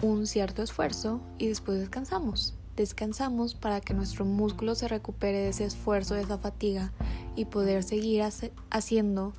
un 0.03 0.27
cierto 0.27 0.63
esfuerzo 0.63 1.21
y 1.37 1.49
después 1.49 1.79
descansamos. 1.79 2.55
Descansamos 2.75 3.55
para 3.55 3.83
que 3.83 3.93
nuestro 3.93 4.25
músculo 4.25 4.75
se 4.75 4.89
recupere 4.89 5.41
de 5.41 5.49
ese 5.51 5.67
esfuerzo, 5.67 6.15
de 6.15 6.23
esa 6.23 6.39
fatiga 6.39 6.91
y 7.37 7.45
poder 7.45 7.83
seguir 7.83 8.25
haciendo 8.71 9.35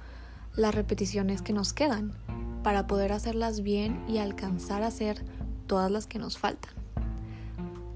las 0.56 0.76
repeticiones 0.76 1.42
que 1.42 1.54
nos 1.54 1.74
quedan 1.74 2.14
para 2.62 2.86
poder 2.86 3.12
hacerlas 3.12 3.64
bien 3.64 4.06
y 4.08 4.20
alcanzar 4.20 4.84
a 4.84 4.88
hacer 4.88 5.26
todas 5.66 5.90
las 5.90 6.06
que 6.06 6.20
nos 6.20 6.38
faltan. 6.38 6.83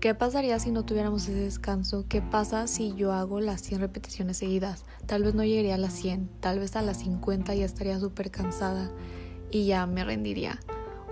¿Qué 0.08 0.16
pasaría 0.16 0.58
si 0.58 0.72
no 0.72 0.86
tuviéramos 0.86 1.24
ese 1.24 1.34
descanso? 1.34 2.06
¿Qué 2.08 2.22
pasa 2.22 2.68
si 2.68 2.96
yo 2.96 3.12
hago 3.12 3.42
las 3.42 3.62
100 3.62 3.82
repeticiones 3.82 4.38
seguidas? 4.38 4.86
Tal 5.06 5.24
vez 5.24 5.36
no 5.36 5.44
llegaría 5.44 5.76
a 5.76 5.78
las 5.78 5.92
100, 5.96 6.30
tal 6.40 6.60
vez 6.60 6.78
a 6.78 6.82
las 6.82 7.00
50 7.00 7.54
ya 7.56 7.66
estaría 7.66 8.00
súper 8.00 8.32
cansada 8.32 8.90
y 9.52 9.66
ya 9.66 9.86
me 9.86 10.06
rendiría. 10.06 10.62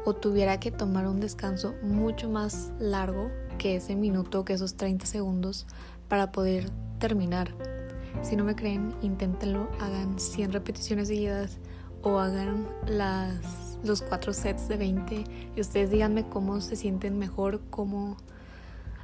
O 0.06 0.14
tuviera 0.14 0.62
que 0.62 0.72
tomar 0.72 1.10
un 1.10 1.20
descanso 1.20 1.76
mucho 1.84 2.30
más 2.30 2.72
largo 2.80 3.30
que 3.58 3.76
ese 3.76 3.98
minuto, 3.98 4.46
que 4.46 4.54
esos 4.54 4.78
30 4.78 5.06
segundos 5.06 5.68
para 6.08 6.32
poder 6.32 6.70
terminar. 6.98 7.54
Si 8.22 8.38
no 8.38 8.46
me 8.46 8.56
creen, 8.56 8.96
inténtenlo, 9.02 9.68
hagan 9.82 10.18
100 10.18 10.54
repeticiones 10.54 11.10
seguidas 11.10 11.58
o 12.02 12.18
hagan 12.18 12.66
las, 12.88 13.78
los 13.84 14.02
4 14.02 14.32
sets 14.32 14.70
de 14.70 14.78
20 14.78 15.26
y 15.54 15.60
ustedes 15.60 15.92
díganme 15.92 16.30
cómo 16.30 16.62
se 16.62 16.78
sienten 16.78 17.20
mejor, 17.20 17.60
cómo 17.70 18.16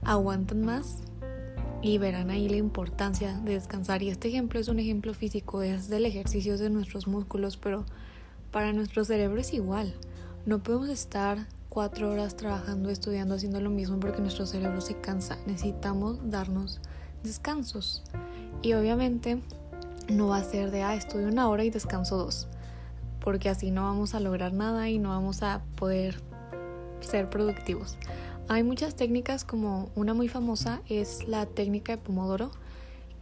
aguantan 0.03 0.65
más 0.65 1.01
y 1.81 1.97
verán 1.97 2.29
ahí 2.29 2.47
la 2.47 2.57
importancia 2.57 3.39
de 3.39 3.53
descansar. 3.53 4.03
Y 4.03 4.09
este 4.09 4.27
ejemplo 4.27 4.59
es 4.59 4.67
un 4.67 4.79
ejemplo 4.79 5.13
físico, 5.13 5.61
es 5.61 5.89
del 5.89 6.05
ejercicio 6.05 6.57
de 6.57 6.69
nuestros 6.69 7.07
músculos, 7.07 7.57
pero 7.57 7.85
para 8.51 8.73
nuestro 8.73 9.03
cerebro 9.03 9.39
es 9.39 9.53
igual. 9.53 9.93
No 10.45 10.61
podemos 10.61 10.89
estar 10.89 11.47
cuatro 11.69 12.11
horas 12.11 12.35
trabajando, 12.35 12.89
estudiando, 12.89 13.35
haciendo 13.35 13.61
lo 13.61 13.69
mismo 13.69 13.99
porque 13.99 14.21
nuestro 14.21 14.45
cerebro 14.45 14.81
se 14.81 14.99
cansa. 14.99 15.37
Necesitamos 15.47 16.19
darnos 16.29 16.81
descansos. 17.23 18.03
Y 18.61 18.73
obviamente 18.73 19.41
no 20.09 20.27
va 20.27 20.37
a 20.37 20.43
ser 20.43 20.71
de, 20.71 20.83
ah, 20.83 20.95
estudio 20.95 21.27
una 21.27 21.49
hora 21.49 21.63
y 21.63 21.69
descanso 21.69 22.17
dos, 22.17 22.47
porque 23.19 23.49
así 23.49 23.71
no 23.71 23.83
vamos 23.83 24.13
a 24.13 24.19
lograr 24.19 24.53
nada 24.53 24.89
y 24.89 24.99
no 24.99 25.09
vamos 25.09 25.41
a 25.41 25.61
poder 25.75 26.21
ser 27.01 27.29
productivos. 27.29 27.97
Hay 28.47 28.63
muchas 28.63 28.95
técnicas 28.95 29.43
como 29.43 29.89
una 29.95 30.13
muy 30.13 30.27
famosa 30.27 30.81
es 30.89 31.27
la 31.27 31.45
técnica 31.45 31.93
de 31.93 31.97
Pomodoro, 31.97 32.51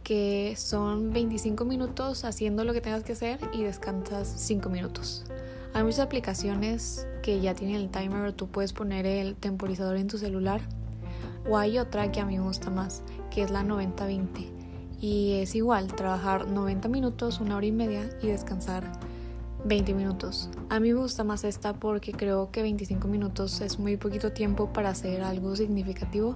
que 0.02 0.54
son 0.56 1.12
25 1.12 1.64
minutos 1.64 2.24
haciendo 2.24 2.64
lo 2.64 2.72
que 2.72 2.80
tengas 2.80 3.04
que 3.04 3.12
hacer 3.12 3.38
y 3.52 3.62
descansas 3.62 4.32
5 4.36 4.68
minutos. 4.70 5.24
Hay 5.72 5.84
muchas 5.84 6.00
aplicaciones 6.00 7.06
que 7.22 7.40
ya 7.40 7.54
tienen 7.54 7.76
el 7.76 7.90
timer 7.90 8.24
o 8.24 8.34
tú 8.34 8.48
puedes 8.48 8.72
poner 8.72 9.06
el 9.06 9.36
temporizador 9.36 9.96
en 9.98 10.08
tu 10.08 10.18
celular. 10.18 10.60
O 11.48 11.56
hay 11.56 11.78
otra 11.78 12.10
que 12.10 12.20
a 12.20 12.26
mí 12.26 12.38
me 12.38 12.44
gusta 12.44 12.70
más, 12.70 13.02
que 13.30 13.42
es 13.42 13.50
la 13.50 13.62
90-20 13.62 14.60
y 15.00 15.32
es 15.40 15.54
igual, 15.54 15.86
trabajar 15.94 16.46
90 16.46 16.88
minutos, 16.88 17.40
una 17.40 17.56
hora 17.56 17.66
y 17.66 17.72
media 17.72 18.10
y 18.20 18.26
descansar 18.26 18.84
20 19.64 19.94
minutos. 19.94 20.48
A 20.68 20.80
mí 20.80 20.92
me 20.92 21.00
gusta 21.00 21.24
más 21.24 21.44
esta 21.44 21.74
porque 21.74 22.12
creo 22.12 22.50
que 22.50 22.62
25 22.62 23.08
minutos 23.08 23.60
es 23.60 23.78
muy 23.78 23.96
poquito 23.96 24.32
tiempo 24.32 24.72
para 24.72 24.90
hacer 24.90 25.22
algo 25.22 25.54
significativo. 25.56 26.34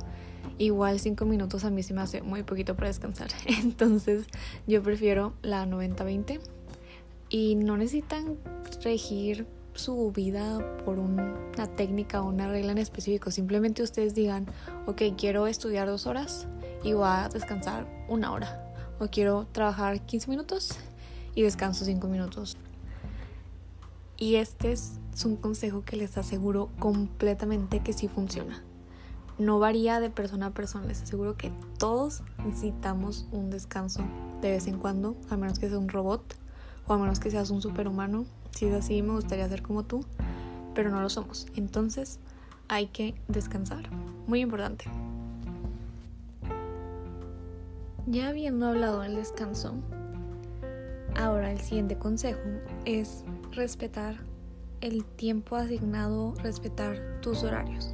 Igual 0.58 1.00
5 1.00 1.24
minutos 1.24 1.64
a 1.64 1.70
mí 1.70 1.82
se 1.82 1.94
me 1.94 2.02
hace 2.02 2.22
muy 2.22 2.42
poquito 2.42 2.74
para 2.76 2.88
descansar. 2.88 3.28
Entonces 3.46 4.26
yo 4.66 4.82
prefiero 4.82 5.32
la 5.42 5.66
90-20. 5.66 6.40
Y 7.30 7.56
no 7.56 7.76
necesitan 7.76 8.36
regir 8.82 9.46
su 9.74 10.12
vida 10.12 10.58
por 10.84 10.98
una 10.98 11.66
técnica 11.74 12.22
o 12.22 12.28
una 12.28 12.48
regla 12.48 12.72
en 12.72 12.78
específico. 12.78 13.30
Simplemente 13.30 13.82
ustedes 13.82 14.14
digan, 14.14 14.46
ok, 14.86 15.02
quiero 15.16 15.46
estudiar 15.46 15.88
dos 15.88 16.06
horas 16.06 16.46
y 16.84 16.92
voy 16.92 17.06
a 17.08 17.28
descansar 17.32 17.86
una 18.08 18.32
hora. 18.32 18.72
O 19.00 19.08
quiero 19.08 19.48
trabajar 19.50 20.00
15 20.06 20.30
minutos 20.30 20.78
y 21.34 21.42
descanso 21.42 21.84
5 21.84 22.06
minutos. 22.06 22.56
Y 24.16 24.36
este 24.36 24.72
es 24.72 25.00
un 25.24 25.36
consejo 25.36 25.84
que 25.84 25.96
les 25.96 26.16
aseguro 26.16 26.70
completamente 26.78 27.80
que 27.80 27.92
sí 27.92 28.08
funciona. 28.08 28.62
No 29.38 29.58
varía 29.58 29.98
de 29.98 30.10
persona 30.10 30.46
a 30.46 30.50
persona, 30.50 30.86
les 30.86 31.02
aseguro 31.02 31.36
que 31.36 31.50
todos 31.78 32.22
necesitamos 32.44 33.26
un 33.32 33.50
descanso 33.50 34.04
de 34.40 34.52
vez 34.52 34.68
en 34.68 34.78
cuando, 34.78 35.16
a 35.28 35.36
menos 35.36 35.58
que 35.58 35.68
seas 35.68 35.80
un 35.80 35.88
robot 35.88 36.36
o 36.86 36.92
a 36.94 36.98
menos 36.98 37.18
que 37.18 37.30
seas 37.30 37.50
un 37.50 37.60
superhumano. 37.60 38.26
Si 38.50 38.66
es 38.66 38.74
así, 38.74 39.02
me 39.02 39.14
gustaría 39.14 39.48
ser 39.48 39.62
como 39.62 39.82
tú, 39.82 40.04
pero 40.74 40.90
no 40.90 41.00
lo 41.00 41.08
somos. 41.08 41.48
Entonces, 41.56 42.20
hay 42.68 42.86
que 42.86 43.14
descansar. 43.26 43.90
Muy 44.28 44.40
importante. 44.40 44.84
Ya 48.06 48.28
habiendo 48.28 48.68
hablado 48.68 49.00
del 49.00 49.16
descanso, 49.16 49.74
ahora 51.16 51.52
el 51.52 51.60
siguiente 51.60 51.96
consejo 51.96 52.40
es 52.84 53.24
respetar 53.52 54.16
el 54.80 55.04
tiempo 55.04 55.56
asignado, 55.56 56.34
respetar 56.42 57.20
tus 57.20 57.42
horarios. 57.42 57.92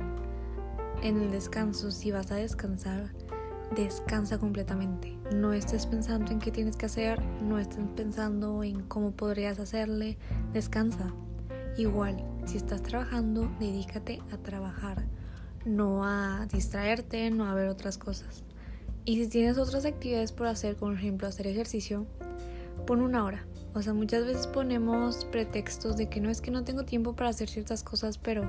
En 1.03 1.21
el 1.21 1.31
descanso, 1.31 1.91
si 1.91 2.11
vas 2.11 2.31
a 2.31 2.37
descansar, 2.37 3.13
descansa 3.75 4.39
completamente. 4.39 5.17
No 5.35 5.53
estés 5.53 5.87
pensando 5.87 6.33
en 6.33 6.41
qué 6.41 6.51
tienes 6.51 6.77
que 6.77 6.87
hacer, 6.87 7.23
no 7.43 7.59
estés 7.59 7.87
pensando 7.97 8.63
en 8.65 8.83
cómo 8.83 9.13
podrías 9.13 9.59
hacerle, 9.61 10.19
descansa. 10.53 11.13
Igual, 11.77 12.25
si 12.45 12.57
estás 12.57 12.83
trabajando, 12.83 13.51
dedícate 13.61 14.21
a 14.33 14.37
trabajar, 14.39 15.07
no 15.65 16.05
a 16.05 16.47
distraerte, 16.53 17.31
no 17.31 17.47
a 17.47 17.55
ver 17.55 17.69
otras 17.69 17.97
cosas. 17.97 18.43
Y 19.05 19.23
si 19.23 19.31
tienes 19.31 19.57
otras 19.57 19.85
actividades 19.85 20.33
por 20.33 20.47
hacer, 20.47 20.77
como 20.77 20.93
por 20.93 20.99
ejemplo 20.99 21.29
hacer 21.29 21.47
ejercicio, 21.47 22.07
pon 22.81 23.01
una 23.01 23.25
hora. 23.25 23.47
O 23.75 23.83
sea, 23.83 23.95
muchas 23.95 24.25
veces 24.25 24.47
ponemos 24.47 25.25
pretextos 25.27 25.97
de 25.97 26.09
que 26.09 26.21
no 26.21 26.31
es 26.31 26.41
que 26.41 26.51
no 26.51 26.65
tengo 26.65 26.85
tiempo 26.85 27.15
para 27.15 27.31
hacer 27.31 27.49
ciertas 27.49 27.83
cosas, 27.83 28.19
pero 28.19 28.43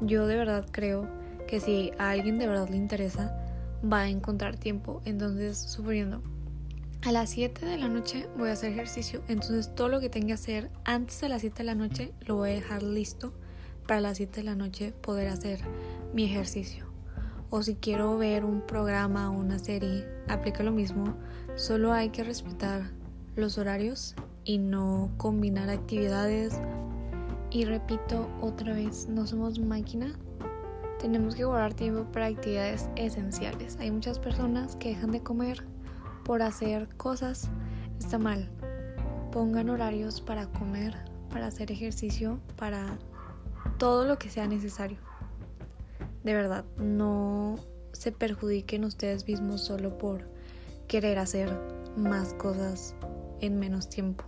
yo 0.00 0.26
de 0.26 0.36
verdad 0.36 0.66
creo 0.70 1.06
que 1.46 1.60
si 1.60 1.92
a 1.98 2.10
alguien 2.10 2.38
de 2.38 2.46
verdad 2.46 2.68
le 2.68 2.76
interesa, 2.76 3.36
va 3.84 4.02
a 4.02 4.08
encontrar 4.08 4.56
tiempo. 4.56 5.02
Entonces, 5.04 5.58
suponiendo, 5.58 6.22
a 7.02 7.12
las 7.12 7.30
7 7.30 7.66
de 7.66 7.76
la 7.76 7.88
noche 7.88 8.28
voy 8.38 8.48
a 8.48 8.52
hacer 8.52 8.72
ejercicio, 8.72 9.22
entonces 9.28 9.74
todo 9.74 9.88
lo 9.88 10.00
que 10.00 10.08
tenga 10.08 10.28
que 10.28 10.32
hacer 10.34 10.70
antes 10.84 11.20
de 11.20 11.28
las 11.28 11.42
7 11.42 11.58
de 11.58 11.64
la 11.64 11.74
noche 11.74 12.12
lo 12.20 12.36
voy 12.36 12.50
a 12.50 12.54
dejar 12.54 12.82
listo 12.82 13.34
para 13.86 14.00
las 14.00 14.16
7 14.16 14.40
de 14.40 14.44
la 14.44 14.54
noche 14.54 14.92
poder 14.92 15.28
hacer 15.28 15.60
mi 16.14 16.24
ejercicio 16.24 16.92
o 17.54 17.62
si 17.62 17.74
quiero 17.74 18.16
ver 18.16 18.46
un 18.46 18.62
programa 18.62 19.28
o 19.28 19.34
una 19.34 19.58
serie, 19.58 20.06
aplica 20.26 20.62
lo 20.62 20.72
mismo, 20.72 21.14
solo 21.54 21.92
hay 21.92 22.08
que 22.08 22.24
respetar 22.24 22.80
los 23.36 23.58
horarios 23.58 24.14
y 24.44 24.58
no 24.58 25.10
combinar 25.16 25.70
actividades. 25.70 26.60
Y 27.50 27.64
repito 27.64 28.28
otra 28.40 28.72
vez, 28.74 29.08
no 29.08 29.26
somos 29.26 29.58
máquina, 29.58 30.18
tenemos 30.98 31.34
que 31.34 31.44
guardar 31.44 31.74
tiempo 31.74 32.10
para 32.12 32.26
actividades 32.26 32.88
esenciales. 32.96 33.76
Hay 33.80 33.90
muchas 33.90 34.18
personas 34.18 34.76
que 34.76 34.90
dejan 34.90 35.10
de 35.10 35.22
comer 35.22 35.64
por 36.24 36.42
hacer 36.42 36.88
cosas, 36.96 37.50
está 37.98 38.18
mal. 38.18 38.48
Pongan 39.32 39.70
horarios 39.70 40.20
para 40.20 40.46
comer, 40.46 40.94
para 41.30 41.46
hacer 41.46 41.72
ejercicio, 41.72 42.40
para 42.56 42.98
todo 43.78 44.04
lo 44.06 44.18
que 44.18 44.30
sea 44.30 44.46
necesario 44.46 44.98
de 46.24 46.34
verdad, 46.34 46.64
no 46.76 47.56
se 47.92 48.12
perjudiquen 48.12 48.84
ustedes 48.84 49.26
mismos 49.26 49.64
solo 49.64 49.98
por 49.98 50.28
querer 50.86 51.18
hacer 51.18 51.50
más 51.96 52.34
cosas 52.34 52.94
en 53.42 53.58
menos 53.58 53.90
tiempo. 53.90 54.24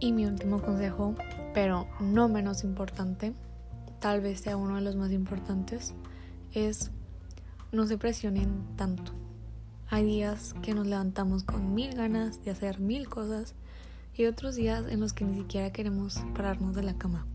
Y 0.00 0.10
mi 0.10 0.26
último 0.26 0.60
consejo, 0.60 1.14
pero 1.54 1.86
no 2.00 2.28
menos 2.28 2.64
importante, 2.64 3.34
tal 4.00 4.20
vez 4.20 4.40
sea 4.40 4.56
uno 4.56 4.74
de 4.74 4.80
los 4.80 4.96
más 4.96 5.12
importantes, 5.12 5.94
es 6.52 6.90
no 7.70 7.86
se 7.86 7.98
presionen 7.98 8.64
tanto. 8.76 9.12
Hay 9.88 10.04
días 10.04 10.54
que 10.62 10.74
nos 10.74 10.86
levantamos 10.86 11.44
con 11.44 11.74
mil 11.74 11.94
ganas 11.94 12.42
de 12.42 12.50
hacer 12.50 12.80
mil 12.80 13.08
cosas 13.08 13.54
y 14.14 14.24
otros 14.24 14.56
días 14.56 14.84
en 14.88 15.00
los 15.00 15.12
que 15.12 15.24
ni 15.24 15.38
siquiera 15.38 15.70
queremos 15.70 16.20
pararnos 16.34 16.74
de 16.74 16.82
la 16.82 16.94
cama. 16.94 17.26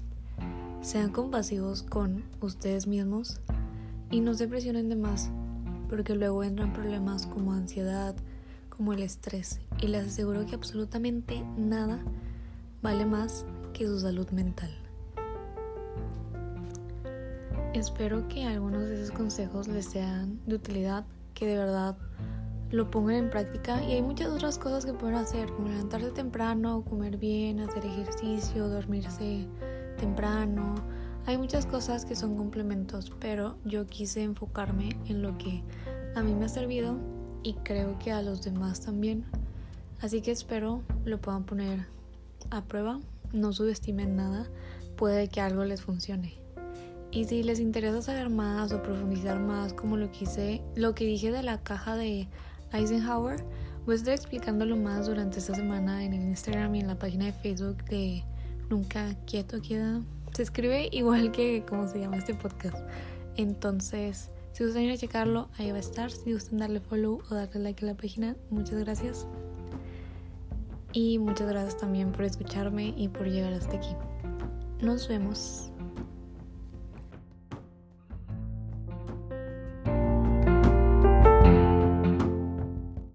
Sean 0.82 1.12
compasivos 1.12 1.84
con 1.84 2.24
ustedes 2.42 2.88
mismos 2.88 3.40
y 4.10 4.22
no 4.22 4.34
se 4.34 4.48
presionen 4.48 4.90
de 4.90 4.96
más, 4.96 5.30
porque 5.90 6.16
luego 6.16 6.44
entran 6.44 6.74
problemas 6.74 7.28
como 7.28 7.54
ansiedad, 7.54 8.16
como 8.78 8.94
el 8.94 9.02
estrés, 9.02 9.60
y 9.82 9.88
les 9.88 10.06
aseguro 10.06 10.46
que 10.46 10.56
absolutamente 10.56 11.44
nada 11.58 12.00
vale 12.84 13.06
más 13.06 13.46
que 13.74 13.88
su 13.88 14.00
salud 14.00 14.30
mental. 14.30 14.70
Espero 17.74 18.28
que 18.28 18.46
algunos 18.46 18.88
de 18.88 19.02
esos 19.02 19.12
consejos 19.12 19.68
les 19.68 19.86
sean 19.86 20.40
de 20.46 20.56
utilidad, 20.56 21.06
que 21.34 21.48
de 21.48 21.58
verdad 21.58 21.98
lo 22.72 22.92
pongan 22.92 23.16
en 23.16 23.30
práctica 23.30 23.84
y 23.84 23.94
hay 23.94 24.02
muchas 24.02 24.30
otras 24.30 24.58
cosas 24.58 24.86
que 24.86 24.94
pueden 24.94 25.16
hacer, 25.16 25.52
como 25.54 25.70
levantarse 25.70 26.12
temprano, 26.12 26.84
comer 26.84 27.18
bien, 27.18 27.60
hacer 27.60 27.86
ejercicio, 27.86 28.68
dormirse 28.68 29.48
temprano. 29.98 30.76
Hay 31.26 31.38
muchas 31.38 31.66
cosas 31.66 32.06
que 32.06 32.16
son 32.16 32.38
complementos, 32.38 33.12
pero 33.20 33.58
yo 33.66 33.86
quise 33.88 34.24
enfocarme 34.24 34.98
en 35.06 35.22
lo 35.22 35.38
que 35.38 35.64
a 36.16 36.22
mí 36.22 36.34
me 36.34 36.46
ha 36.46 36.50
servido 36.50 37.17
y 37.48 37.54
creo 37.64 37.98
que 37.98 38.12
a 38.12 38.22
los 38.22 38.42
demás 38.42 38.82
también. 38.82 39.24
Así 40.02 40.22
que 40.22 40.32
espero 40.32 40.84
lo 41.06 41.22
puedan 41.22 41.46
poner 41.46 41.86
a 42.50 42.62
prueba, 42.66 43.00
no 43.32 43.54
subestimen 43.54 44.18
nada, 44.18 44.50
puede 44.98 45.30
que 45.30 45.40
algo 45.40 45.64
les 45.64 45.82
funcione. 45.82 46.34
Y 47.10 47.24
si 47.24 47.44
les 47.44 47.62
interesa 47.62 48.02
saber 48.02 48.30
más 48.30 48.74
o 48.74 48.84
profundizar 48.84 49.40
más 49.40 49.72
como 49.72 49.96
lo 49.96 50.12
que 50.12 50.26
hice, 50.26 50.62
lo 50.76 50.94
que 50.94 51.06
dije 51.06 51.32
de 51.32 51.42
la 51.42 51.64
caja 51.64 51.96
de 51.96 52.28
Eisenhower, 52.74 53.42
voy 53.86 53.94
a 53.94 53.98
estar 53.98 54.14
explicándolo 54.14 54.76
más 54.76 55.08
durante 55.08 55.40
esta 55.40 55.56
semana 55.56 56.04
en 56.04 56.12
el 56.12 56.24
Instagram 56.24 56.76
y 56.76 56.82
en 56.82 56.88
la 56.88 57.00
página 57.00 57.28
de 57.28 57.32
Facebook 57.32 57.82
de 57.86 58.26
Nunca 58.70 59.16
Quieto 59.26 59.62
Queda. 59.62 60.02
Se 60.34 60.44
escribe 60.44 60.90
igual 60.92 61.32
que 61.32 61.64
como 61.66 61.88
se 61.88 62.02
llama 62.02 62.18
este 62.18 62.34
podcast. 62.34 62.78
Entonces, 63.38 64.32
si 64.58 64.64
gustan 64.64 64.82
ir 64.86 64.92
a 64.92 64.98
checarlo, 64.98 65.50
ahí 65.60 65.70
va 65.70 65.78
a 65.78 65.82
estar. 65.82 66.10
Si 66.10 66.34
gustan 66.34 66.58
darle 66.58 66.80
follow 66.80 67.22
o 67.30 67.36
darle 67.36 67.60
like 67.60 67.86
a 67.86 67.90
la 67.90 67.94
página, 67.94 68.36
muchas 68.50 68.80
gracias. 68.80 69.28
Y 70.94 71.20
muchas 71.20 71.48
gracias 71.48 71.78
también 71.78 72.12
por 72.12 72.24
escucharme 72.24 72.92
y 72.98 73.08
por 73.08 73.28
llegar 73.28 73.54
hasta 73.54 73.78
aquí. 73.78 73.96
Nos 74.82 75.08
vemos. 75.08 75.72